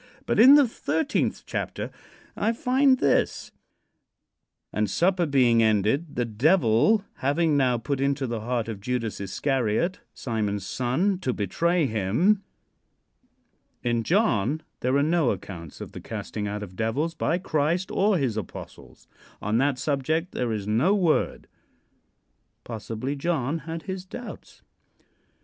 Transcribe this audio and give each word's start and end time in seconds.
But 0.25 0.39
in 0.39 0.55
the 0.55 0.67
thirteenth 0.67 1.43
chapter 1.45 1.91
I 2.35 2.53
find 2.53 2.97
this: 2.97 3.51
"And 4.73 4.89
supper 4.89 5.27
being 5.27 5.61
ended, 5.61 6.15
the 6.15 6.25
Devil 6.25 7.05
having 7.17 7.55
now 7.55 7.77
put 7.77 8.01
into 8.01 8.25
the 8.25 8.39
heart 8.39 8.67
of 8.67 8.81
Judas 8.81 9.21
Iscariot, 9.21 9.99
Simon's 10.15 10.65
son, 10.65 11.19
to 11.19 11.33
betray 11.33 11.85
him."... 11.85 12.41
In 13.83 14.01
John 14.01 14.63
there 14.79 14.95
are 14.95 15.03
no 15.03 15.29
accounts 15.29 15.79
of 15.81 15.91
the 15.91 16.01
casting 16.01 16.47
out 16.47 16.63
of 16.63 16.75
devils 16.75 17.13
by 17.13 17.37
Christ 17.37 17.91
or 17.91 18.17
his 18.17 18.37
apostles. 18.37 19.07
On 19.39 19.59
that 19.59 19.77
subject 19.77 20.31
there 20.31 20.51
is 20.51 20.65
no 20.67 20.95
word. 20.95 21.45
Possibly 22.63 23.15
John 23.15 23.59
had 23.69 23.83
his 23.83 24.03
doubts. 24.07 24.63